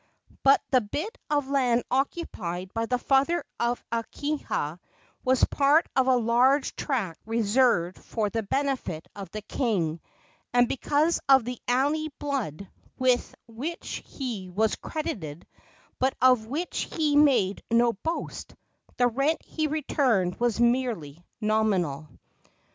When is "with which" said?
12.97-14.01